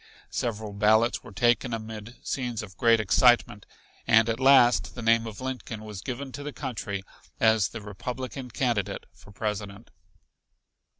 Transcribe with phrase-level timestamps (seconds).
[0.31, 3.67] Several ballots were taken amid scenes of great excitement,
[4.07, 7.03] and at last the name of Lincoln was given to the country
[7.39, 9.91] as the Republican candidate for President.